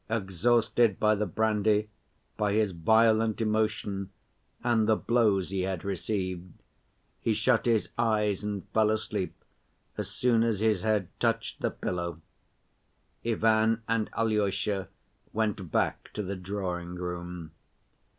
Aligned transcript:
Exhausted 0.09 0.99
by 0.99 1.13
the 1.13 1.27
brandy, 1.27 1.87
by 2.35 2.53
his 2.53 2.71
violent 2.71 3.39
emotion, 3.39 4.09
and 4.63 4.89
the 4.89 4.95
blows 4.95 5.51
he 5.51 5.61
had 5.61 5.85
received, 5.85 6.53
he 7.19 7.35
shut 7.35 7.67
his 7.67 7.87
eyes 7.99 8.43
and 8.43 8.67
fell 8.69 8.89
asleep 8.89 9.35
as 9.99 10.09
soon 10.09 10.41
as 10.41 10.59
his 10.59 10.81
head 10.81 11.07
touched 11.19 11.59
the 11.61 11.69
pillow. 11.69 12.19
Ivan 13.23 13.83
and 13.87 14.09
Alyosha 14.17 14.89
went 15.33 15.69
back 15.71 16.09
to 16.13 16.23
the 16.23 16.35
drawing‐room. 16.35 17.51